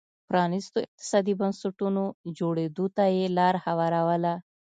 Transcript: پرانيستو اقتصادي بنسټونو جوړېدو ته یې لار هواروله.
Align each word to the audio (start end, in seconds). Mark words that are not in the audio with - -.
پرانيستو 0.29 0.77
اقتصادي 0.85 1.33
بنسټونو 1.39 2.03
جوړېدو 2.37 2.85
ته 2.95 3.03
یې 3.15 3.25
لار 3.37 3.55
هواروله. 3.65 4.33